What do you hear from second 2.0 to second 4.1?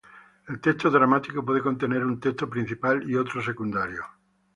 un texto principal y otro secundario.